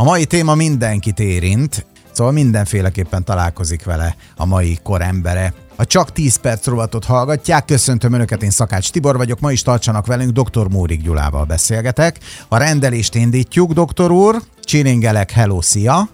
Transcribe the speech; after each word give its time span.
A 0.00 0.02
mai 0.02 0.24
téma 0.24 0.54
mindenkit 0.54 1.18
érint, 1.18 1.86
szóval 2.12 2.32
mindenféleképpen 2.32 3.24
találkozik 3.24 3.84
vele 3.84 4.16
a 4.36 4.44
mai 4.44 4.78
kor 4.82 5.02
embere. 5.02 5.54
A 5.76 5.84
Csak 5.84 6.12
10 6.12 6.36
perc 6.36 6.66
rovatot 6.66 7.04
hallgatják. 7.04 7.64
Köszöntöm 7.64 8.12
Önöket, 8.12 8.42
én 8.42 8.50
Szakács 8.50 8.90
Tibor 8.90 9.16
vagyok. 9.16 9.40
Ma 9.40 9.52
is 9.52 9.62
tartsanak 9.62 10.06
velünk, 10.06 10.40
dr. 10.40 10.68
Mórik 10.68 11.02
Gyulával 11.02 11.44
beszélgetek. 11.44 12.18
A 12.48 12.56
rendelést 12.56 13.14
indítjuk, 13.14 13.72
doktor 13.72 14.10
úr. 14.10 14.42
Csiringelek, 14.60 15.30
hello, 15.30 15.62
szia! 15.62 16.08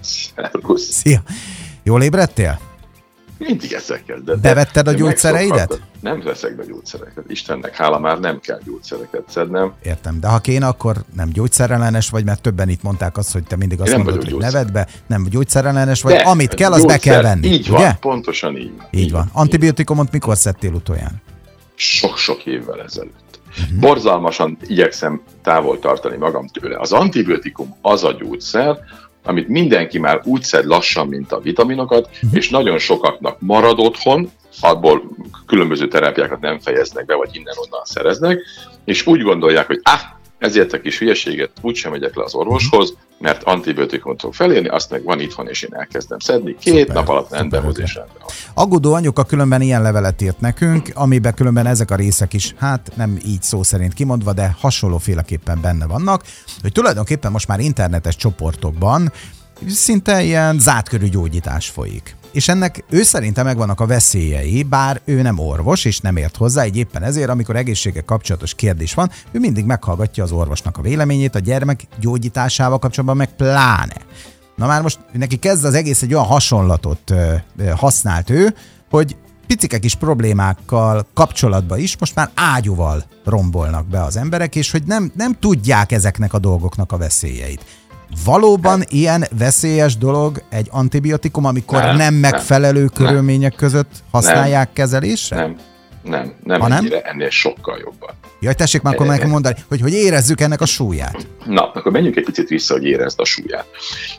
Szervusz! 0.00 0.90
Szia! 0.90 1.22
Jól 1.82 2.02
ébredtél? 2.02 2.60
Mindig 3.46 3.72
ezekkel. 3.72 4.18
De, 4.24 4.34
Bevetted 4.34 4.88
a 4.88 4.92
gyógyszereidet? 4.92 5.80
Nem 6.00 6.20
veszek 6.20 6.56
be 6.56 6.64
gyógyszereket. 6.64 7.24
Istennek 7.28 7.76
hála 7.76 7.98
már 7.98 8.18
nem 8.18 8.40
kell 8.40 8.60
gyógyszereket 8.64 9.22
szednem. 9.28 9.72
Értem, 9.82 10.20
de 10.20 10.28
ha 10.28 10.38
kéne, 10.38 10.66
akkor 10.66 10.96
nem 11.16 11.28
gyógyszerellenes 11.28 12.10
vagy, 12.10 12.24
mert 12.24 12.42
többen 12.42 12.68
itt 12.68 12.82
mondták 12.82 13.16
azt, 13.16 13.32
hogy 13.32 13.44
te 13.44 13.56
mindig 13.56 13.80
azt 13.80 13.96
mondod, 13.96 14.16
hogy 14.16 14.26
gyógyszer. 14.26 14.52
neved 14.52 14.72
be, 14.72 14.86
nem 15.06 15.26
gyógyszerellenes 15.30 16.02
vagy, 16.02 16.12
de, 16.12 16.22
amit 16.22 16.54
kell, 16.54 16.72
az 16.72 16.84
be 16.84 16.98
kell 16.98 17.22
venni. 17.22 17.46
Így 17.46 17.68
ugye? 17.68 17.78
van, 17.78 17.98
pontosan 18.00 18.56
így. 18.56 18.72
Így, 18.90 19.00
így 19.00 19.10
van. 19.10 19.30
Antibiotikumot 19.32 20.12
mikor 20.12 20.36
szedtél 20.36 20.72
utoljára? 20.72 21.14
Sok-sok 21.74 22.46
évvel 22.46 22.82
ezelőtt. 22.82 23.40
Uh-huh. 23.48 23.78
Borzalmasan 23.78 24.56
igyekszem 24.66 25.22
távol 25.42 25.78
tartani 25.78 26.16
magam 26.16 26.46
tőle. 26.48 26.78
Az 26.78 26.92
antibiotikum 26.92 27.76
az 27.82 28.04
a 28.04 28.12
gyógyszer, 28.12 28.78
amit 29.24 29.48
mindenki 29.48 29.98
már 29.98 30.20
úgy 30.24 30.42
szed 30.42 30.64
lassan, 30.64 31.08
mint 31.08 31.32
a 31.32 31.40
vitaminokat, 31.40 32.10
uh-huh. 32.12 32.30
és 32.32 32.50
nagyon 32.50 32.78
sokaknak 32.78 33.40
marad 33.40 33.78
otthon, 33.78 34.30
abból 34.60 35.02
különböző 35.46 35.88
terápiákat 35.88 36.40
nem 36.40 36.58
fejeznek 36.58 37.06
be, 37.06 37.14
vagy 37.14 37.30
innen-onnan 37.32 37.84
szereznek, 37.84 38.40
és 38.84 39.06
úgy 39.06 39.22
gondolják, 39.22 39.66
hogy 39.66 39.80
ah, 39.82 40.00
ezért 40.38 40.72
a 40.72 40.80
kis 40.80 40.98
hülyeséget 40.98 41.50
úgysem 41.60 41.90
megyek 41.90 42.14
le 42.16 42.24
az 42.24 42.34
orvoshoz, 42.34 42.94
mert 43.18 43.42
antibiotikumot 43.42 44.20
fog 44.20 44.34
felérni, 44.34 44.68
azt 44.68 44.90
meg 44.90 45.02
van 45.02 45.20
itthon, 45.20 45.48
és 45.48 45.62
én 45.62 45.74
elkezdem 45.74 46.18
szedni. 46.18 46.56
Két 46.60 46.78
szuper, 46.78 46.94
nap 46.94 47.08
alatt 47.08 47.30
rendben 47.30 47.62
volt, 47.62 47.78
és 47.78 47.94
rendben 47.94 48.16
van. 48.20 48.28
Aggódó 48.64 48.92
anyuka 48.92 49.24
különben 49.24 49.60
ilyen 49.60 49.82
levelet 49.82 50.22
írt 50.22 50.40
nekünk, 50.40 50.90
amiben 50.94 51.34
különben 51.34 51.66
ezek 51.66 51.90
a 51.90 51.94
részek 51.94 52.32
is, 52.32 52.54
hát 52.58 52.92
nem 52.96 53.18
így 53.26 53.42
szó 53.42 53.62
szerint 53.62 53.94
kimondva, 53.94 54.32
de 54.32 54.56
hasonlóféleképpen 54.60 55.58
benne 55.60 55.86
vannak, 55.86 56.22
hogy 56.62 56.72
tulajdonképpen 56.72 57.32
most 57.32 57.48
már 57.48 57.60
internetes 57.60 58.16
csoportokban 58.16 59.12
szinte 59.68 60.22
ilyen 60.22 60.58
zártkörű 60.58 61.08
gyógyítás 61.08 61.68
folyik 61.68 62.16
és 62.34 62.48
ennek 62.48 62.84
ő 62.90 63.02
szerinte 63.02 63.42
megvannak 63.42 63.80
a 63.80 63.86
veszélyei, 63.86 64.62
bár 64.62 65.00
ő 65.04 65.22
nem 65.22 65.38
orvos, 65.38 65.84
és 65.84 65.98
nem 65.98 66.16
ért 66.16 66.36
hozzá, 66.36 66.66
így 66.66 66.76
éppen 66.76 67.02
ezért, 67.02 67.28
amikor 67.28 67.56
egészséggel 67.56 68.04
kapcsolatos 68.04 68.54
kérdés 68.54 68.94
van, 68.94 69.10
ő 69.32 69.38
mindig 69.38 69.64
meghallgatja 69.64 70.22
az 70.22 70.32
orvosnak 70.32 70.78
a 70.78 70.82
véleményét, 70.82 71.34
a 71.34 71.38
gyermek 71.38 71.86
gyógyításával 72.00 72.78
kapcsolatban 72.78 73.16
meg 73.16 73.36
pláne. 73.36 73.96
Na 74.56 74.66
már 74.66 74.82
most 74.82 74.98
neki 75.12 75.36
kezd 75.36 75.64
az 75.64 75.74
egész 75.74 76.02
egy 76.02 76.14
olyan 76.14 76.26
hasonlatot 76.26 77.10
ö, 77.10 77.34
ö, 77.56 77.64
használt 77.64 78.30
ő, 78.30 78.54
hogy 78.90 79.16
picike 79.46 79.78
kis 79.78 79.94
problémákkal 79.94 81.06
kapcsolatban 81.14 81.78
is 81.78 81.98
most 81.98 82.14
már 82.14 82.30
ágyúval 82.34 83.04
rombolnak 83.24 83.86
be 83.86 84.02
az 84.02 84.16
emberek, 84.16 84.56
és 84.56 84.70
hogy 84.70 84.82
nem, 84.86 85.12
nem 85.16 85.38
tudják 85.38 85.92
ezeknek 85.92 86.32
a 86.32 86.38
dolgoknak 86.38 86.92
a 86.92 86.96
veszélyeit. 86.96 87.64
Valóban 88.24 88.78
nem. 88.78 88.86
ilyen 88.90 89.24
veszélyes 89.38 89.96
dolog 89.96 90.42
egy 90.50 90.68
antibiotikum, 90.70 91.44
amikor 91.44 91.82
nem, 91.82 91.96
nem 91.96 92.14
megfelelő 92.14 92.78
nem. 92.78 92.88
körülmények 92.94 93.54
között 93.54 93.90
használják 94.10 94.64
nem. 94.64 94.74
kezelésre? 94.74 95.36
Nem, 95.36 95.56
nem, 96.02 96.32
nem 96.44 96.60
ha 96.60 96.76
ennyire, 96.76 97.00
nem? 97.00 97.10
ennél 97.12 97.30
sokkal 97.30 97.78
jobban. 97.84 98.10
Jaj, 98.40 98.54
tessék 98.54 98.82
már 98.82 98.94
akkor 98.94 99.06
nekem 99.06 99.30
mondani, 99.30 99.54
hogy 99.68 99.80
hogy 99.80 99.92
érezzük 99.92 100.40
ennek 100.40 100.60
a 100.60 100.66
súlyát. 100.66 101.26
Na, 101.44 101.70
akkor 101.70 101.92
menjünk 101.92 102.16
egy 102.16 102.24
picit 102.24 102.48
vissza, 102.48 102.74
hogy 102.74 102.84
érezd 102.84 103.20
a 103.20 103.24
súlyát. 103.24 103.66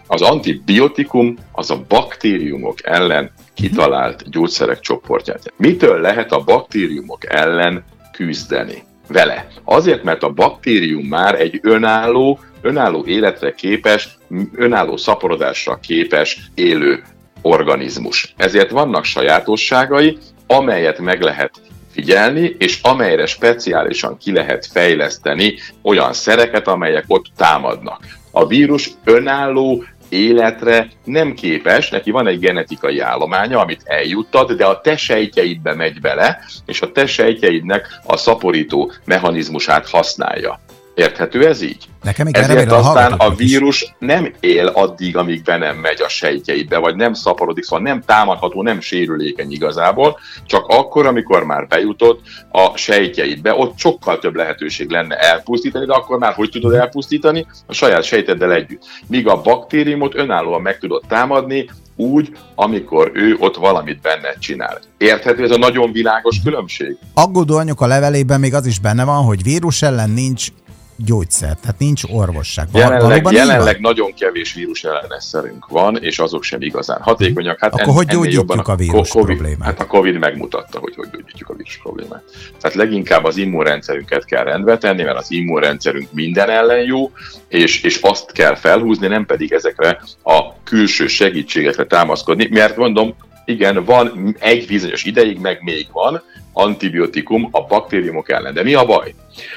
Az 0.07 0.21
antibiotikum 0.21 1.38
az 1.51 1.71
a 1.71 1.83
baktériumok 1.88 2.85
ellen 2.88 3.31
kitalált 3.53 4.29
gyógyszerek 4.29 4.79
csoportját. 4.79 5.53
Mitől 5.57 6.01
lehet 6.01 6.31
a 6.31 6.44
baktériumok 6.44 7.34
ellen 7.34 7.84
küzdeni? 8.11 8.84
Vele. 9.07 9.47
Azért, 9.63 10.03
mert 10.03 10.23
a 10.23 10.29
baktérium 10.29 11.05
már 11.05 11.41
egy 11.41 11.59
önálló, 11.61 12.39
önálló 12.61 13.05
életre 13.05 13.51
képes, 13.51 14.17
önálló 14.55 14.97
szaporodásra 14.97 15.79
képes 15.81 16.39
élő 16.53 17.03
organizmus. 17.41 18.33
Ezért 18.38 18.69
vannak 18.69 19.03
sajátosságai, 19.03 20.17
amelyet 20.47 20.99
meg 20.99 21.21
lehet 21.21 21.51
figyelni, 21.91 22.55
és 22.59 22.79
amelyre 22.81 23.25
speciálisan 23.25 24.17
ki 24.17 24.31
lehet 24.31 24.66
fejleszteni 24.66 25.53
olyan 25.81 26.13
szereket, 26.13 26.67
amelyek 26.67 27.03
ott 27.07 27.25
támadnak. 27.37 27.99
A 28.31 28.47
vírus 28.47 28.89
önálló 29.03 29.83
életre 30.09 30.88
nem 31.03 31.33
képes, 31.33 31.89
neki 31.89 32.11
van 32.11 32.27
egy 32.27 32.39
genetikai 32.39 32.99
állománya, 32.99 33.59
amit 33.59 33.81
eljuttat, 33.85 34.55
de 34.55 34.66
a 34.66 34.81
te 34.81 34.97
sejtjeidbe 34.97 35.73
megy 35.73 36.01
bele, 36.01 36.39
és 36.66 36.81
a 36.81 36.91
te 36.91 37.05
sejtjeidnek 37.05 37.88
a 38.03 38.17
szaporító 38.17 38.91
mechanizmusát 39.05 39.89
használja. 39.89 40.59
Érthető 40.95 41.47
ez 41.47 41.61
így? 41.61 41.88
Nekem 42.03 42.25
még 42.25 42.38
Ezért 42.38 42.72
aztán 42.72 43.11
a 43.11 43.35
vírus 43.35 43.81
is. 43.81 43.95
nem 44.00 44.33
él 44.39 44.67
addig, 44.67 45.17
amíg 45.17 45.44
be 45.44 45.57
nem 45.57 45.78
megy 45.78 46.01
a 46.01 46.09
sejtjeidbe, 46.09 46.78
vagy 46.78 46.95
nem 46.95 47.13
szaporodik, 47.13 47.63
szóval 47.63 47.85
nem 47.85 48.01
támadható, 48.01 48.61
nem 48.61 48.81
sérülékeny 48.81 49.51
igazából, 49.51 50.19
csak 50.45 50.66
akkor, 50.67 51.05
amikor 51.05 51.44
már 51.44 51.67
bejutott 51.67 52.22
a 52.51 52.78
sejtjeidbe, 52.78 53.53
ott 53.53 53.78
sokkal 53.78 54.19
több 54.19 54.35
lehetőség 54.35 54.89
lenne 54.89 55.16
elpusztítani, 55.16 55.85
de 55.85 55.94
akkor 55.94 56.17
már 56.17 56.34
hogy 56.34 56.50
tudod 56.50 56.73
elpusztítani? 56.73 57.45
A 57.67 57.73
saját 57.73 58.03
sejteddel 58.03 58.53
együtt. 58.53 58.84
Míg 59.07 59.28
a 59.28 59.41
baktériumot 59.41 60.16
önállóan 60.16 60.61
meg 60.61 60.78
tudod 60.79 61.03
támadni, 61.07 61.69
úgy, 61.95 62.38
amikor 62.55 63.11
ő 63.13 63.35
ott 63.39 63.55
valamit 63.55 64.01
benne 64.01 64.34
csinál. 64.39 64.79
Érthető 64.97 65.44
ez 65.44 65.51
a 65.51 65.57
nagyon 65.57 65.91
világos 65.91 66.41
különbség? 66.44 66.97
Aggódó 67.13 67.57
anyuka 67.57 67.85
levelében 67.85 68.39
még 68.39 68.53
az 68.53 68.66
is 68.66 68.79
benne 68.79 69.03
van, 69.03 69.23
hogy 69.23 69.44
vírus 69.44 69.81
ellen 69.81 70.09
nincs 70.09 70.47
gyógyszer, 70.95 71.57
tehát 71.61 71.79
nincs 71.79 72.03
orvosság. 72.03 72.67
Jelenleg, 72.73 73.28
jelenleg 73.31 73.79
nagyon 73.79 74.13
kevés 74.13 74.53
vírus 74.53 74.83
ellenesszerünk 74.83 75.67
van, 75.67 75.97
és 75.97 76.19
azok 76.19 76.44
sem 76.44 76.61
igazán 76.61 77.01
hatékonyak. 77.01 77.59
Hát 77.59 77.73
Akkor 77.73 77.88
en, 77.88 77.94
hogy 77.94 78.07
gyógyítjuk 78.07 78.51
a, 78.51 78.72
a 78.72 78.75
vírus 78.75 79.09
COVID, 79.09 79.38
problémát? 79.38 79.67
Hát 79.67 79.79
a 79.79 79.85
Covid 79.85 80.17
megmutatta, 80.17 80.79
hogy 80.79 80.95
hogy 80.95 81.09
gyógyítjuk 81.11 81.50
a 81.50 81.53
vírus 81.53 81.78
problémát. 81.78 82.23
Tehát 82.61 82.75
leginkább 82.75 83.23
az 83.23 83.38
immunrendszerünket 83.38 84.25
kell 84.25 84.44
rendbe 84.44 84.78
tenni, 84.78 85.03
mert 85.03 85.17
az 85.17 85.31
immunrendszerünk 85.31 86.11
minden 86.11 86.50
ellen 86.50 86.84
jó, 86.84 87.11
és, 87.47 87.81
és 87.81 88.00
azt 88.01 88.31
kell 88.31 88.55
felhúzni, 88.55 89.07
nem 89.07 89.25
pedig 89.25 89.51
ezekre 89.51 90.01
a 90.23 90.63
külső 90.63 91.07
segítségekre 91.07 91.84
támaszkodni, 91.85 92.47
mert 92.51 92.78
mondom, 92.78 93.16
igen, 93.45 93.83
van 93.83 94.35
egy 94.39 94.67
bizonyos 94.67 95.03
ideig, 95.03 95.39
meg 95.39 95.61
még 95.61 95.88
van 95.91 96.22
antibiotikum 96.53 97.47
a 97.51 97.66
baktériumok 97.66 98.29
ellen. 98.29 98.53
De 98.53 98.63
mi 98.63 98.73
a 98.73 98.85
baj? 98.85 99.13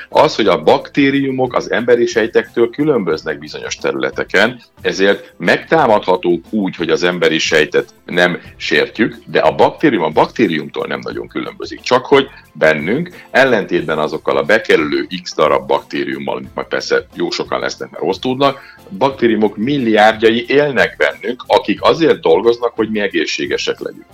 Az, 0.08 0.36
hogy 0.36 0.46
a 0.46 0.62
baktériumok 0.62 1.54
az 1.54 1.70
emberi 1.70 2.06
sejtektől 2.06 2.70
különböznek 2.70 3.38
bizonyos 3.38 3.76
területeken, 3.76 4.60
ezért 4.80 5.34
megtámadhatók 5.36 6.44
úgy, 6.50 6.76
hogy 6.76 6.90
az 6.90 7.02
emberi 7.02 7.38
sejtet 7.38 7.94
nem 8.04 8.40
sértjük, 8.56 9.16
de 9.26 9.38
a 9.38 9.54
baktérium 9.54 10.02
a 10.02 10.08
baktériumtól 10.08 10.86
nem 10.86 11.00
nagyon 11.02 11.28
különbözik. 11.28 11.80
Csak 11.80 12.06
hogy 12.06 12.28
bennünk, 12.52 13.10
ellentétben 13.30 13.98
azokkal 13.98 14.36
a 14.36 14.42
bekerülő 14.42 15.06
x 15.22 15.34
darab 15.34 15.66
baktériummal, 15.66 16.42
majd 16.54 16.66
persze 16.66 17.06
jó 17.14 17.30
sokan 17.30 17.60
lesznek, 17.60 17.90
mert 17.90 18.02
rossz 18.02 18.18
tudnak, 18.18 18.60
baktériumok 18.90 19.56
milliárdjai 19.56 20.44
élnek 20.48 20.96
bennünk, 21.20 21.44
akik 21.46 21.82
azért 21.82 22.20
dolgoznak, 22.20 22.72
hogy 22.74 22.90
mi 22.90 23.00
egészségesek 23.00 23.80
legyünk. 23.80 24.06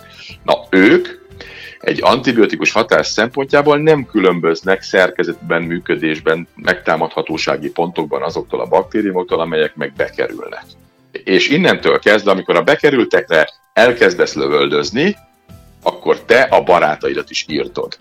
Na, 0.43 0.55
ők 0.71 1.09
egy 1.81 1.99
antibiotikus 2.03 2.73
hatás 2.73 3.07
szempontjából 3.07 3.79
nem 3.79 4.07
különböznek 4.07 4.83
szerkezetben, 4.83 5.63
működésben, 5.63 6.49
megtámadhatósági 6.55 7.71
pontokban 7.71 8.23
azoktól 8.23 8.61
a 8.61 8.67
baktériumoktól, 8.67 9.41
amelyek 9.41 9.77
meg 9.77 9.93
bekerülnek. 9.97 10.65
És 11.13 11.49
innentől 11.49 11.99
kezdve, 11.99 12.31
amikor 12.31 12.57
a 12.57 12.63
bekerültekre 12.63 13.49
elkezdesz 13.73 14.35
lövöldözni, 14.35 15.17
akkor 15.83 16.21
te 16.21 16.41
a 16.41 16.63
barátaidat 16.63 17.31
is 17.31 17.45
írtod. 17.49 17.99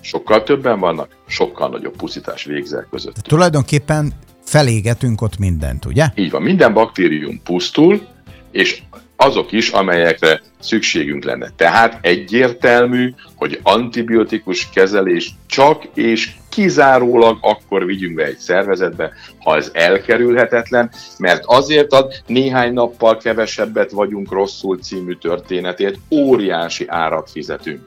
Sokkal 0.00 0.42
többen 0.42 0.78
vannak, 0.78 1.16
sokkal 1.26 1.68
nagyobb 1.68 1.96
pusztítás 1.96 2.44
végzel 2.44 2.86
között. 2.90 3.14
De 3.14 3.20
tulajdonképpen 3.22 4.12
felégetünk 4.44 5.20
ott 5.20 5.38
mindent, 5.38 5.84
ugye? 5.84 6.06
Így 6.14 6.30
van, 6.30 6.42
minden 6.42 6.72
baktérium 6.72 7.42
pusztul, 7.42 8.06
és 8.56 8.82
azok 9.16 9.52
is, 9.52 9.68
amelyekre 9.68 10.40
szükségünk 10.60 11.24
lenne. 11.24 11.50
Tehát 11.56 11.98
egyértelmű, 12.00 13.14
hogy 13.34 13.60
antibiotikus 13.62 14.68
kezelés 14.74 15.34
csak 15.46 15.84
és 15.94 16.30
kizárólag 16.48 17.38
akkor 17.40 17.84
vigyünk 17.84 18.14
be 18.14 18.24
egy 18.24 18.38
szervezetbe, 18.38 19.12
ha 19.38 19.56
ez 19.56 19.70
elkerülhetetlen, 19.72 20.90
mert 21.18 21.42
azért 21.46 21.92
ad 21.92 22.22
néhány 22.26 22.72
nappal 22.72 23.16
kevesebbet 23.16 23.90
vagyunk 23.90 24.32
rosszul 24.32 24.78
című 24.78 25.14
történetét, 25.14 25.98
óriási 26.10 26.84
árat 26.88 27.30
fizetünk. 27.30 27.80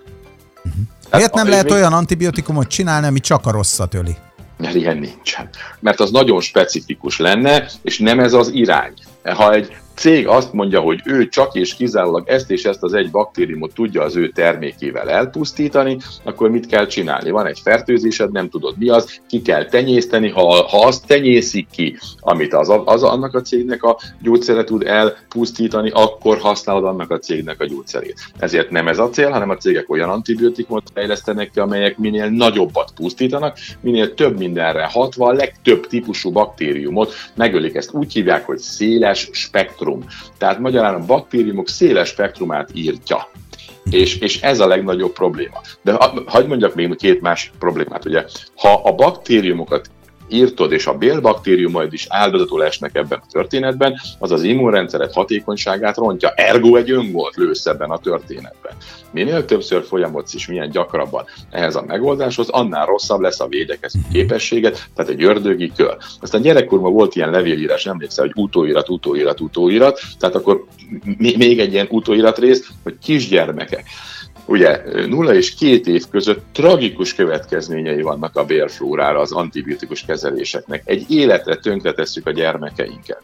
Uh-huh. 0.57 0.81
Miért 1.11 1.33
nem 1.33 1.49
lehet 1.49 1.71
olyan 1.71 1.93
antibiotikumot 1.93 2.67
csinálni, 2.67 3.07
ami 3.07 3.19
csak 3.19 3.45
a 3.45 3.51
rosszat 3.51 3.93
öli? 3.93 4.15
Mert 4.57 4.75
ilyen 4.75 4.97
nincsen. 4.97 5.49
Mert 5.79 5.99
az 5.99 6.11
nagyon 6.11 6.41
specifikus 6.41 7.19
lenne, 7.19 7.69
és 7.81 7.99
nem 7.99 8.19
ez 8.19 8.33
az 8.33 8.49
irány. 8.53 8.93
Ha 9.23 9.53
egy 9.53 9.77
cég 9.99 10.27
azt 10.27 10.53
mondja, 10.53 10.79
hogy 10.79 11.01
ő 11.05 11.27
csak 11.27 11.55
és 11.55 11.75
kizárólag 11.75 12.29
ezt 12.29 12.51
és 12.51 12.63
ezt 12.63 12.83
az 12.83 12.93
egy 12.93 13.11
baktériumot 13.11 13.73
tudja 13.73 14.01
az 14.01 14.15
ő 14.15 14.29
termékével 14.29 15.09
elpusztítani, 15.09 15.97
akkor 16.23 16.49
mit 16.49 16.65
kell 16.65 16.85
csinálni? 16.85 17.29
Van 17.29 17.45
egy 17.45 17.59
fertőzésed, 17.63 18.31
nem 18.31 18.49
tudod 18.49 18.77
mi 18.77 18.89
az, 18.89 19.19
ki 19.27 19.41
kell 19.41 19.65
tenyészteni, 19.65 20.29
ha, 20.29 20.67
ha 20.67 20.85
azt 20.85 21.07
tenyészik 21.07 21.67
ki, 21.71 21.97
amit 22.19 22.53
az, 22.53 22.71
az 22.85 23.03
annak 23.03 23.35
a 23.35 23.41
cégnek 23.41 23.83
a 23.83 23.97
gyógyszere 24.21 24.63
tud 24.63 24.83
elpusztítani, 24.83 25.89
akkor 25.93 26.37
használod 26.37 26.83
annak 26.83 27.11
a 27.11 27.19
cégnek 27.19 27.61
a 27.61 27.65
gyógyszerét. 27.65 28.31
Ezért 28.37 28.69
nem 28.69 28.87
ez 28.87 28.99
a 28.99 29.09
cél, 29.09 29.29
hanem 29.29 29.49
a 29.49 29.57
cégek 29.57 29.89
olyan 29.89 30.09
antibiotikumot 30.09 30.91
fejlesztenek 30.93 31.51
ki, 31.51 31.59
amelyek 31.59 31.97
minél 31.97 32.29
nagyobbat 32.29 32.91
pusztítanak, 32.95 33.57
minél 33.81 34.13
több 34.13 34.37
mindenre 34.37 34.85
hatva, 34.91 35.27
a 35.27 35.33
legtöbb 35.33 35.87
típusú 35.87 36.31
baktériumot 36.31 37.13
megölik. 37.35 37.75
Ezt 37.75 37.93
úgy 37.93 38.13
hívják, 38.13 38.45
hogy 38.45 38.57
széles 38.57 39.29
spektrum 39.31 39.88
spektrum. 39.89 40.03
Tehát 40.37 40.59
magyarán 40.59 40.93
a 40.93 41.05
baktériumok 41.05 41.67
széles 41.67 42.07
spektrumát 42.07 42.69
írtja. 42.73 43.27
És, 43.89 44.17
és 44.17 44.41
ez 44.41 44.59
a 44.59 44.67
legnagyobb 44.67 45.13
probléma. 45.13 45.61
De 45.81 45.97
hagyd 46.25 46.47
mondjak 46.47 46.75
még 46.75 46.95
két 46.95 47.21
másik 47.21 47.51
problémát. 47.59 48.05
Ugye, 48.05 48.25
ha 48.55 48.73
a 48.73 48.95
baktériumokat 48.95 49.89
írtod, 50.29 50.71
és 50.71 50.87
a 50.87 50.97
bélbaktériumaid 50.97 51.93
is 51.93 52.05
áldozatul 52.09 52.63
esnek 52.63 52.95
ebben 52.95 53.19
a 53.21 53.31
történetben, 53.31 53.99
az 54.19 54.31
az 54.31 54.43
immunrendszeret 54.43 55.13
hatékonyságát 55.13 55.97
rontja. 55.97 56.29
Ergo 56.35 56.75
egy 56.75 56.91
öngolt 56.91 57.35
lősz 57.35 57.65
ebben 57.65 57.89
a 57.89 57.97
történetben. 57.97 58.73
Minél 59.11 59.45
többször 59.45 59.83
folyamodsz 59.83 60.33
is, 60.33 60.47
milyen 60.47 60.69
gyakrabban 60.69 61.25
ehhez 61.49 61.75
a 61.75 61.83
megoldáshoz, 61.87 62.49
annál 62.49 62.85
rosszabb 62.85 63.19
lesz 63.19 63.39
a 63.39 63.47
védekező 63.47 63.99
képességet, 64.11 64.89
tehát 64.95 65.11
egy 65.11 65.23
ördögi 65.23 65.71
kör. 65.75 65.97
Aztán 66.21 66.41
gyerekkorban 66.41 66.93
volt 66.93 67.15
ilyen 67.15 67.31
levélírás, 67.31 67.85
emlékszel, 67.85 68.25
hogy 68.25 68.43
utóirat, 68.43 68.89
utóirat, 68.89 69.39
utóirat, 69.39 69.99
tehát 70.19 70.35
akkor 70.35 70.65
még 71.17 71.59
egy 71.59 71.73
ilyen 71.73 71.87
utóirat 71.89 72.37
rész, 72.37 72.69
hogy 72.83 72.97
kisgyermekek 73.03 73.83
Ugye 74.49 74.81
0 75.07 75.33
és 75.33 75.55
2 75.55 75.91
év 75.93 76.03
között 76.11 76.45
tragikus 76.51 77.13
következményei 77.13 78.01
vannak 78.01 78.35
a 78.35 78.45
bélflórára 78.45 79.19
az 79.19 79.31
antibiotikus 79.31 80.05
kezeléseknek. 80.05 80.81
Egy 80.85 81.11
életre 81.11 81.55
tönkretesszük 81.55 82.27
a 82.27 82.31
gyermekeinket. 82.31 83.23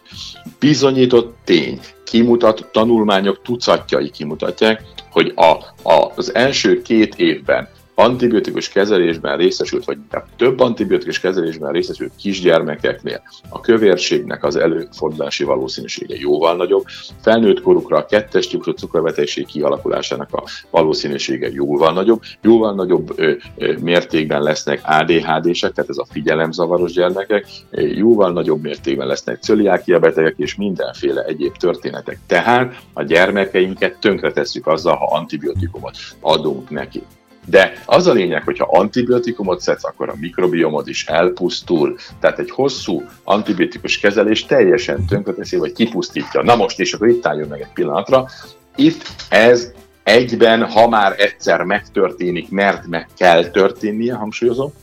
Bizonyított 0.60 1.36
tény, 1.44 1.80
kimutat, 2.04 2.70
tanulmányok 2.72 3.42
tucatjai 3.42 4.10
kimutatják, 4.10 4.82
hogy 5.10 5.34
a, 5.36 5.52
a, 5.90 6.12
az 6.16 6.36
első 6.36 6.82
két 6.82 7.16
évben 7.16 7.70
antibiotikus 7.96 8.70
kezelésben 8.70 9.38
részesült, 9.38 9.86
vagy 9.86 9.98
több 10.36 10.60
antibiotikus 10.60 11.20
kezelésben 11.20 11.72
részesült 11.72 12.12
kisgyermekeknél 12.16 13.22
a 13.50 13.60
kövérségnek 13.60 14.44
az 14.44 14.56
előfordulási 14.56 15.44
valószínűsége 15.44 16.16
jóval 16.20 16.56
nagyobb, 16.56 16.86
felnőtt 17.22 17.62
korukra 17.62 17.98
a 17.98 18.06
kettes 18.06 18.48
típusú 18.48 18.72
cukorbetegség 18.72 19.46
kialakulásának 19.46 20.34
a 20.34 20.44
valószínűsége 20.70 21.50
jóval 21.52 21.94
nagyobb, 21.94 22.22
jóval 22.42 22.74
nagyobb 22.74 23.20
ö, 23.20 23.32
ö, 23.58 23.74
mértékben 23.82 24.42
lesznek 24.42 24.82
ADHD-sek, 24.84 25.72
tehát 25.72 25.90
ez 25.90 25.98
a 25.98 26.06
figyelemzavaros 26.10 26.92
gyermekek, 26.92 27.46
jóval 27.72 28.32
nagyobb 28.32 28.62
mértékben 28.62 29.08
lesznek 29.08 29.42
cöliákia 29.42 30.00
betegek 30.00 30.34
és 30.38 30.56
mindenféle 30.56 31.24
egyéb 31.24 31.58
történetek. 31.58 32.20
Tehát 32.28 32.82
a 32.94 33.04
gyermekeinket 33.04 34.00
tönkretesszük 34.00 34.68
azzal, 34.68 34.96
ha 34.96 35.16
antibiotikumot 35.16 35.98
adunk 36.22 36.70
neki. 36.70 37.04
De 37.46 37.74
az 37.86 38.08
a 38.08 38.14
lényeg, 38.14 38.44
hogy 38.44 38.58
ha 38.58 38.68
antibiotikumot 38.72 39.62
szedsz, 39.62 39.86
akkor 39.86 40.10
a 40.10 40.16
mikrobiomod 40.20 40.88
is 40.88 41.06
elpusztul. 41.06 41.98
Tehát 42.20 42.40
egy 42.40 42.52
hosszú 42.52 43.04
antibiotikus 43.24 44.00
kezelés 44.00 44.46
teljesen 44.46 45.06
tönkreteszi, 45.06 45.58
vagy 45.58 45.74
kipusztítja. 45.74 46.44
Na 46.44 46.56
most 46.56 46.80
is, 46.80 46.94
akkor 46.94 47.08
itt 47.08 47.28
álljon 47.28 47.48
meg 47.48 47.62
egy 47.62 47.74
pillanatra. 47.74 48.28
Itt 48.76 49.04
ez 49.30 49.72
egyben, 50.04 50.64
ha 50.64 50.88
már 50.88 51.16
egyszer 51.18 51.64
megtörténik, 51.64 52.50
mert 52.50 52.88
meg 52.88 53.08
kell 53.18 53.46
történnie, 53.46 54.14
hangsúlyozom, 54.14 54.74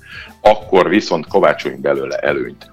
akkor 0.41 0.88
viszont 0.88 1.26
kovácsoljunk 1.26 1.82
belőle 1.82 2.17
előnyt. 2.17 2.70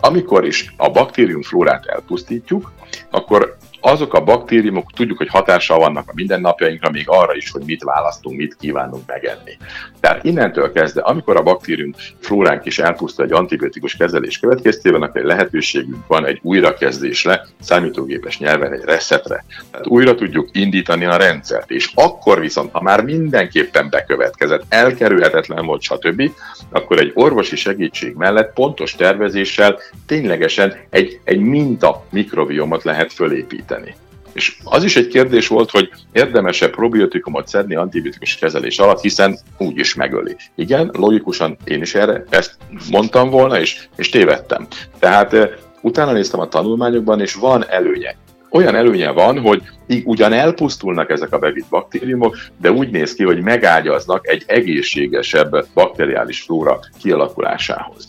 Amikor 0.00 0.46
is 0.46 0.74
a 0.76 0.90
baktériumflórát 0.90 1.86
elpusztítjuk, 1.86 2.72
akkor 3.10 3.56
azok 3.80 4.14
a 4.14 4.24
baktériumok 4.24 4.92
tudjuk, 4.92 5.18
hogy 5.18 5.28
hatással 5.28 5.78
vannak 5.78 6.08
a 6.08 6.12
mindennapjainkra, 6.14 6.90
még 6.90 7.04
arra 7.06 7.34
is, 7.34 7.50
hogy 7.50 7.62
mit 7.64 7.82
választunk, 7.82 8.36
mit 8.36 8.56
kívánunk 8.60 9.06
megenni. 9.06 9.56
Tehát 10.00 10.24
innentől 10.24 10.72
kezdve, 10.72 11.00
amikor 11.00 11.36
a 11.36 11.42
baktérium 11.42 11.92
flóránk 12.20 12.64
is 12.64 12.78
elpusztul 12.78 13.24
egy 13.24 13.32
antibiotikus 13.32 13.96
kezelés 13.96 14.38
következtében, 14.38 15.02
akkor 15.02 15.22
lehetőségünk 15.22 16.06
van 16.06 16.26
egy 16.26 16.38
újrakezdésre, 16.42 17.46
számítógépes 17.60 18.38
nyelven 18.38 18.72
egy 18.72 18.84
reszetre. 18.84 19.44
Tehát 19.70 19.86
újra 19.86 20.14
tudjuk 20.14 20.48
indítani 20.52 21.04
a 21.04 21.16
rendszert, 21.16 21.70
és 21.70 21.90
akkor 21.94 22.40
viszont, 22.40 22.72
ha 22.72 22.82
már 22.82 23.04
mindenképpen 23.04 23.90
bekövetkezett, 23.90 24.62
elkerülhetetlen 24.68 25.66
volt, 25.66 25.82
stb., 25.82 26.30
akkor 26.70 26.98
egy 26.98 27.12
orvosi 27.14 27.56
segítség 27.56 28.14
mellett 28.14 28.52
pontos 28.52 28.94
tervezéssel 28.94 29.78
ténylegesen 30.06 30.76
egy, 30.90 31.20
egy 31.24 31.40
minta 31.40 32.04
mikrobiomot 32.10 32.82
lehet 32.82 33.12
fölépíteni 33.12 33.69
segíteni. 33.70 33.94
És 34.32 34.56
az 34.64 34.84
is 34.84 34.96
egy 34.96 35.08
kérdés 35.08 35.48
volt, 35.48 35.70
hogy 35.70 35.90
érdemese 36.12 36.70
probiotikumot 36.70 37.48
szedni 37.48 37.74
antibiotikus 37.74 38.36
kezelés 38.36 38.78
alatt, 38.78 39.00
hiszen 39.00 39.38
úgy 39.58 39.78
is 39.78 39.94
megöli. 39.94 40.36
Igen, 40.54 40.90
logikusan 40.92 41.56
én 41.64 41.80
is 41.82 41.94
erre 41.94 42.24
ezt 42.28 42.56
mondtam 42.90 43.30
volna, 43.30 43.60
és, 43.60 43.88
és 43.96 44.08
tévedtem. 44.08 44.66
Tehát 44.98 45.36
utána 45.82 46.12
néztem 46.12 46.40
a 46.40 46.48
tanulmányokban, 46.48 47.20
és 47.20 47.34
van 47.34 47.68
előnye. 47.68 48.16
Olyan 48.50 48.74
előnye 48.74 49.10
van, 49.10 49.40
hogy 49.40 49.62
ugyan 50.04 50.32
elpusztulnak 50.32 51.10
ezek 51.10 51.32
a 51.32 51.38
bevitt 51.38 51.68
baktériumok, 51.70 52.36
de 52.60 52.72
úgy 52.72 52.90
néz 52.90 53.14
ki, 53.14 53.24
hogy 53.24 53.42
megágyaznak 53.42 54.28
egy 54.28 54.44
egészségesebb 54.46 55.66
bakteriális 55.74 56.40
flóra 56.40 56.78
kialakulásához. 57.00 58.08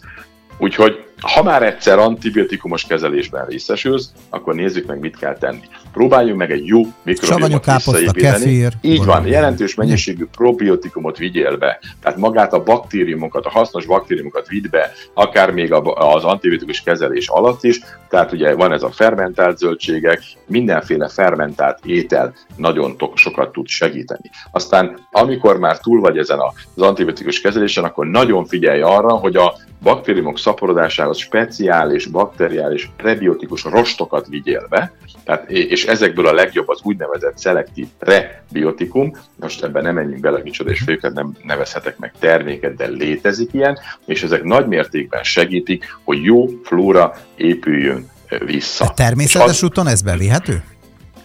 Úgyhogy 0.57 1.03
ha 1.21 1.44
már 1.44 1.63
egyszer 1.63 2.00
antibiotikumos 2.00 2.85
kezelésben 2.85 3.45
részesülsz, 3.45 4.12
akkor 4.29 4.56
nézzük 4.56 4.88
meg, 4.88 5.00
mit 5.00 5.18
kell 5.18 5.38
tenni. 5.38 5.63
Próbáljunk 5.94 6.38
meg 6.38 6.51
egy 6.51 6.65
jó 6.65 6.81
mikrobiomot 7.03 7.65
visszaépíteni. 7.65 8.68
Így 8.81 9.06
van, 9.06 9.27
jelentős 9.27 9.75
mennyiségű 9.75 10.25
probiotikumot 10.25 11.18
vigyél 11.18 11.57
be. 11.57 11.79
Tehát 12.01 12.18
magát 12.18 12.53
a 12.53 12.63
baktériumokat, 12.63 13.45
a 13.45 13.50
hasznos 13.50 13.85
baktériumokat 13.85 14.47
vidd 14.47 14.69
be, 14.69 14.91
akár 15.13 15.51
még 15.51 15.73
az 15.94 16.23
antibiotikus 16.23 16.81
kezelés 16.81 17.27
alatt 17.27 17.63
is. 17.63 17.79
Tehát 18.09 18.31
ugye 18.31 18.55
van 18.55 18.72
ez 18.72 18.84
a 18.84 18.91
fermentált 18.91 19.57
zöldségek, 19.57 20.24
mindenféle 20.48 21.10
fermentált 21.10 21.79
étel 21.86 22.34
nagyon 22.55 22.95
sokat 23.13 23.51
tud 23.51 23.67
segíteni. 23.67 24.29
Aztán 24.51 25.07
amikor 25.12 25.60
már 25.60 25.79
túl 25.79 26.00
vagy 26.00 26.17
ezen 26.17 26.39
az 26.75 26.81
antibiotikus 26.81 27.41
kezelésen, 27.41 27.84
akkor 27.84 28.07
nagyon 28.07 28.45
figyelj 28.45 28.81
arra, 28.81 29.13
hogy 29.13 29.36
a 29.36 29.53
baktériumok 29.81 30.39
szaporodásához 30.39 31.17
speciális 31.17 32.05
bakteriális 32.05 32.89
prebiotikus 32.97 33.63
rostokat 33.63 34.27
vigyél 34.27 34.67
be, 34.69 34.93
tehát, 35.23 35.50
és 35.50 35.85
ezekből 35.85 36.27
a 36.27 36.33
legjobb 36.33 36.69
az 36.69 36.79
úgynevezett 36.83 37.38
szelektív 37.38 37.88
prebiotikum, 38.00 39.17
most 39.35 39.63
ebben 39.63 39.83
nem 39.83 39.93
menjünk 39.93 40.21
bele, 40.21 40.41
micsoda 40.43 40.71
és 40.71 40.79
főket 40.79 41.13
nem 41.13 41.35
nevezhetek 41.43 41.97
meg 41.97 42.13
terméket, 42.19 42.75
de 42.75 42.88
létezik 42.88 43.53
ilyen, 43.53 43.79
és 44.05 44.23
ezek 44.23 44.43
nagy 44.43 44.67
mértékben 44.67 45.23
segítik, 45.23 45.97
hogy 46.03 46.23
jó 46.23 46.47
flóra 46.63 47.13
épüljön 47.35 48.09
vissza. 48.45 48.85
A 48.85 48.93
természetes 48.93 49.50
az, 49.50 49.63
úton 49.63 49.88
ez 49.88 50.01
bevihető? 50.01 50.63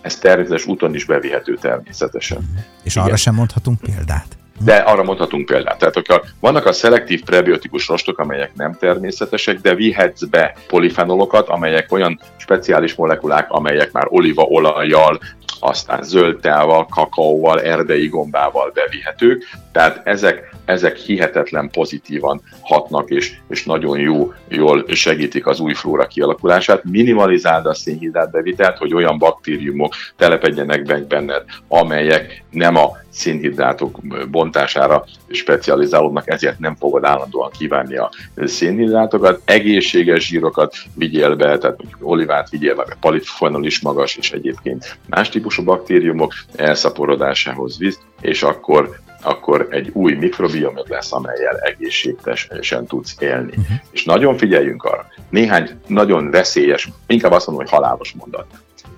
Ez 0.00 0.18
természetes 0.18 0.66
úton 0.66 0.94
is 0.94 1.04
bevihető 1.04 1.54
természetesen. 1.54 2.38
És 2.82 2.94
Igen. 2.94 3.06
arra 3.06 3.16
sem 3.16 3.34
mondhatunk 3.34 3.80
példát? 3.80 4.36
De 4.64 4.75
arra 4.75 5.02
mondhatunk 5.02 5.46
példát. 5.46 5.78
Tehát, 5.78 5.94
hogyha 5.94 6.22
vannak 6.40 6.66
a 6.66 6.72
szelektív 6.72 7.22
prebiotikus 7.25 7.88
rostok, 7.88 8.18
amelyek 8.18 8.54
nem 8.54 8.76
természetesek, 8.80 9.60
de 9.60 9.75
vihetsz 9.75 10.22
be 10.22 10.54
polifenolokat, 10.68 11.48
amelyek 11.48 11.92
olyan 11.92 12.20
speciális 12.36 12.94
molekulák, 12.94 13.50
amelyek 13.50 13.92
már 13.92 14.06
olívaolajjal, 14.08 15.18
aztán 15.60 16.02
zöld 16.02 16.40
tával, 16.40 16.86
kakaóval, 16.86 17.60
erdei 17.60 18.08
gombával 18.08 18.70
bevihetők. 18.75 19.42
Tehát 19.72 20.00
ezek, 20.04 20.54
ezek 20.66 20.96
hihetetlen 20.96 21.70
pozitívan 21.70 22.42
hatnak, 22.61 23.11
és, 23.11 23.37
és 23.49 23.64
nagyon 23.64 23.99
jó, 23.99 24.32
jól 24.49 24.85
segítik 24.88 25.46
az 25.46 25.61
új 25.61 25.75
flóra 25.75 26.06
kialakulását. 26.06 26.85
Minimalizáld 26.85 27.66
a 27.66 27.75
szénhidrát 27.75 28.30
bevitelt, 28.30 28.78
hogy 28.78 28.94
olyan 28.94 29.18
baktériumok 29.18 29.94
telepedjenek 30.16 31.06
benned, 31.06 31.44
amelyek 31.68 32.44
nem 32.50 32.76
a 32.76 32.90
szénhidrátok 33.08 34.00
bontására 34.30 35.04
specializálódnak, 35.28 36.30
ezért 36.30 36.58
nem 36.58 36.76
fogod 36.76 37.04
állandóan 37.04 37.50
kívánni 37.58 37.96
a 37.96 38.11
szénhidrátokat. 38.37 39.40
Egészséges 39.44 40.26
zsírokat 40.26 40.76
vigyél 40.94 41.37
be, 41.37 41.58
tehát 41.58 41.78
olivát 42.00 42.50
vigyél 42.50 42.75
be, 42.75 42.96
palifenol 43.00 43.64
is 43.64 43.80
magas, 43.80 44.16
és 44.16 44.32
egyébként 44.32 44.99
más 45.06 45.28
típusú 45.28 45.64
baktériumok 45.64 46.32
elszaporodásához 46.56 47.78
visz, 47.78 48.00
és 48.20 48.42
akkor 48.42 49.04
akkor 49.23 49.66
egy 49.70 49.90
új 49.92 50.14
mikrobiomod 50.14 50.88
lesz, 50.88 51.12
amelyel 51.12 51.56
egészségesen 51.56 52.87
tudsz 52.87 53.16
élni. 53.18 53.50
Uh-huh. 53.50 53.76
És 53.90 54.04
nagyon 54.04 54.37
figyeljünk 54.37 54.85
arra, 54.85 55.06
néhány 55.30 55.70
nagyon 55.87 56.30
veszélyes, 56.30 56.88
inkább 57.06 57.32
azt 57.32 57.46
mondom, 57.46 57.64
hogy 57.64 57.75
halálos 57.75 58.12
mondat. 58.12 58.46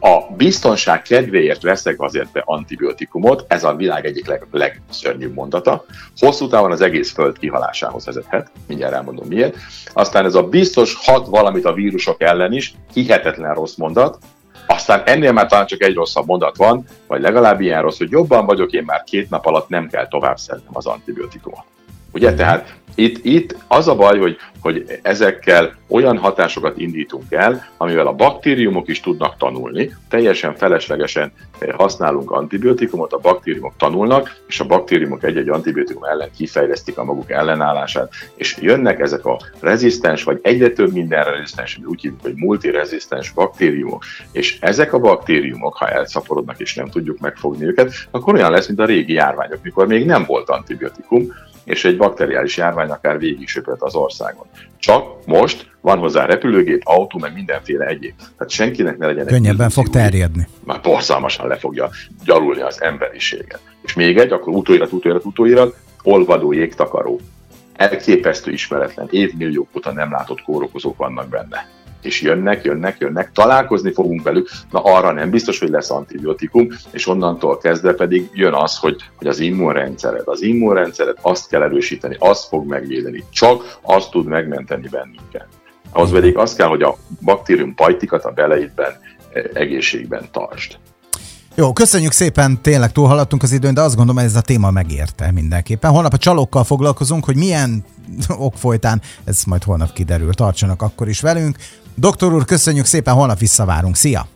A 0.00 0.34
biztonság 0.37 1.02
kedvéért 1.02 1.62
veszek 1.62 2.00
azért 2.00 2.32
be 2.32 2.42
antibiotikumot, 2.44 3.44
ez 3.48 3.64
a 3.64 3.75
világ 3.75 4.06
egyik 4.06 4.26
leg, 4.26 4.46
legszörnyűbb 4.50 5.34
mondata. 5.34 5.84
Hosszú 6.16 6.48
távon 6.48 6.72
az 6.72 6.80
egész 6.80 7.12
föld 7.12 7.38
kihalásához 7.38 8.04
vezethet, 8.04 8.50
mindjárt 8.66 8.94
elmondom 8.94 9.26
miért. 9.26 9.56
Aztán 9.92 10.25
ez 10.25 10.34
a 10.34 10.42
biztos 10.42 10.94
hat 10.94 11.26
valamit 11.26 11.64
a 11.64 11.72
vírusok 11.72 12.22
ellen 12.22 12.52
is, 12.52 12.75
hihetetlen 12.92 13.54
rossz 13.54 13.75
mondat, 13.75 14.18
aztán 14.68 15.02
ennél 15.04 15.32
már 15.32 15.46
talán 15.46 15.66
csak 15.66 15.82
egy 15.82 15.94
rosszabb 15.94 16.26
mondat 16.26 16.56
van, 16.56 16.84
vagy 17.06 17.20
legalább 17.20 17.60
ilyen 17.60 17.82
rossz, 17.82 17.98
hogy 17.98 18.10
jobban 18.10 18.46
vagyok, 18.46 18.72
én 18.72 18.82
már 18.87 19.04
két 19.04 19.30
nap 19.30 19.46
alatt 19.46 19.68
nem 19.68 19.88
kell 19.88 20.08
tovább 20.08 20.37
szednem 20.37 20.72
az 20.72 20.87
antibiotikumot. 20.87 21.77
Ugye? 22.18 22.34
Tehát 22.34 22.76
itt, 22.94 23.25
itt 23.25 23.56
az 23.68 23.88
a 23.88 23.94
baj, 23.94 24.18
hogy, 24.18 24.37
hogy 24.60 24.98
ezekkel 25.02 25.75
olyan 25.88 26.18
hatásokat 26.18 26.78
indítunk 26.78 27.32
el, 27.32 27.66
amivel 27.76 28.06
a 28.06 28.12
baktériumok 28.12 28.88
is 28.88 29.00
tudnak 29.00 29.37
tanulni. 29.37 29.94
Teljesen 30.08 30.54
feleslegesen 30.54 31.32
használunk 31.76 32.30
antibiotikumot, 32.30 33.12
a 33.12 33.18
baktériumok 33.18 33.72
tanulnak, 33.76 34.37
és 34.48 34.60
a 34.60 34.66
baktériumok 34.66 35.25
egy-egy 35.25 35.48
antibiotikum 35.48 36.04
ellen 36.04 36.30
kifejlesztik 36.37 36.98
a 36.98 37.04
maguk 37.04 37.30
ellenállását, 37.30 38.12
és 38.34 38.56
jönnek 38.60 39.00
ezek 39.00 39.25
a 39.25 39.40
rezisztens, 39.60 40.22
vagy 40.22 40.38
egyre 40.42 40.68
több 40.68 40.92
minden 40.92 41.25
rezisztens, 41.25 41.80
úgy 41.84 42.00
hívjuk, 42.00 42.22
hogy 42.22 42.34
multirezisztens 42.34 43.30
baktériumok, 43.30 44.04
és 44.32 44.58
ezek 44.60 44.92
a 44.92 44.98
baktériumok, 44.98 45.76
ha 45.76 45.88
elszaporodnak 45.88 46.60
és 46.60 46.75
nem 46.75 46.88
tudjuk 46.88 47.18
megfogni 47.18 47.64
őket, 47.64 47.92
akkor 48.10 48.34
olyan 48.34 48.50
lesz, 48.50 48.66
mint 48.66 48.80
a 48.80 48.84
régi 48.84 49.12
járványok, 49.12 49.62
mikor 49.62 49.87
még 49.87 50.06
nem 50.06 50.25
volt 50.26 50.50
antibiotikum, 50.50 51.32
és 51.68 51.84
egy 51.84 51.96
bakteriális 51.96 52.56
járvány 52.56 52.90
akár 52.90 53.18
végig 53.18 53.48
söpört 53.48 53.82
az 53.82 53.94
országon. 53.94 54.46
Csak 54.78 55.26
most 55.26 55.70
van 55.80 55.98
hozzá 55.98 56.25
repülőgép, 56.25 56.80
autó, 56.84 57.18
meg 57.18 57.32
mindenféle 57.34 57.87
egyéb. 57.87 58.14
Tehát 58.16 58.50
senkinek 58.50 58.98
ne 58.98 59.06
legyen 59.06 59.26
Könnyebben 59.26 59.70
fog 59.70 59.88
terjedni. 59.88 60.48
Már 60.64 60.80
borzalmasan 60.80 61.48
le 61.48 61.56
fogja 61.56 61.90
gyalulni 62.25 62.60
az 62.60 62.82
emberiséget. 62.82 63.60
És 63.82 63.94
még 63.94 64.18
egy, 64.18 64.32
akkor 64.32 64.54
utóirat, 64.54 64.92
utóirat, 64.92 65.25
utóirat, 65.25 65.76
olvadó 66.02 66.52
jégtakaró. 66.52 67.20
Elképesztő 67.76 68.50
ismeretlen, 68.50 69.08
évmilliók 69.10 69.68
óta 69.76 69.92
nem 69.92 70.10
látott 70.10 70.42
kórokozók 70.42 70.96
vannak 70.96 71.28
benne 71.28 71.77
és 72.02 72.20
jönnek, 72.20 72.64
jönnek, 72.64 72.98
jönnek, 72.98 73.32
találkozni 73.32 73.92
fogunk 73.92 74.22
velük, 74.22 74.48
na 74.70 74.82
arra 74.82 75.12
nem 75.12 75.30
biztos, 75.30 75.58
hogy 75.58 75.68
lesz 75.68 75.90
antibiotikum, 75.90 76.68
és 76.90 77.06
onnantól 77.06 77.58
kezdve 77.58 77.92
pedig 77.92 78.30
jön 78.32 78.54
az, 78.54 78.76
hogy, 78.76 78.96
hogy 79.16 79.26
az 79.26 79.38
immunrendszered, 79.40 80.22
az 80.24 80.42
immunrendszered 80.42 81.16
azt 81.20 81.48
kell 81.48 81.62
erősíteni, 81.62 82.16
azt 82.18 82.48
fog 82.48 82.66
megvédeni, 82.66 83.24
csak 83.30 83.78
azt 83.82 84.10
tud 84.10 84.26
megmenteni 84.26 84.88
bennünket. 84.88 85.46
Ahhoz 85.92 86.10
pedig 86.10 86.36
az 86.36 86.54
kell, 86.54 86.68
hogy 86.68 86.82
a 86.82 86.96
baktérium 87.20 87.74
pajtikat 87.74 88.24
a 88.24 88.30
beleidben 88.30 88.92
eh, 89.32 89.44
egészségben 89.52 90.28
tartsd. 90.32 90.78
Jó, 91.58 91.72
köszönjük 91.72 92.12
szépen, 92.12 92.62
tényleg 92.62 92.92
túlhaladtunk 92.92 93.42
az 93.42 93.52
időn, 93.52 93.74
de 93.74 93.80
azt 93.80 93.96
gondolom, 93.96 94.24
ez 94.24 94.36
a 94.36 94.40
téma 94.40 94.70
megérte 94.70 95.30
mindenképpen. 95.32 95.90
Holnap 95.90 96.12
a 96.12 96.16
csalókkal 96.16 96.64
foglalkozunk, 96.64 97.24
hogy 97.24 97.36
milyen 97.36 97.84
ok 98.28 98.54
folytán, 98.54 99.02
ez 99.24 99.42
majd 99.44 99.62
holnap 99.64 99.92
kiderül, 99.92 100.34
tartsanak 100.34 100.82
akkor 100.82 101.08
is 101.08 101.20
velünk. 101.20 101.56
Doktor 102.00 102.32
úr, 102.32 102.44
köszönjük 102.44 102.84
szépen, 102.84 103.14
holnap 103.14 103.38
visszavárunk. 103.38 103.96
Szia! 103.96 104.26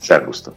Szervusztok! 0.00 0.52